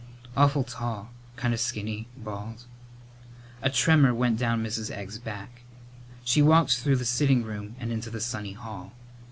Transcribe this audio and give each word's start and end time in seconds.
"Awful 0.35 0.63
tall 0.63 1.11
kinda 1.37 1.59
skinny 1.59 2.07
bald" 2.17 2.63
A 3.61 3.69
tremor 3.69 4.15
went 4.15 4.39
down 4.39 4.63
Mrs. 4.63 4.89
Egg's 4.89 5.19
back. 5.19 5.61
She 6.23 6.41
walked 6.41 6.79
through 6.79 6.95
the 6.95 7.05
sitting 7.05 7.43
room 7.43 7.75
and 7.79 7.91
into 7.91 8.09
the 8.09 8.19
sunny 8.19 8.53
hall. 8.53 8.93